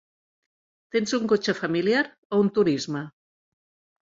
[0.95, 3.07] Tens un cotxe familiar o un turisme?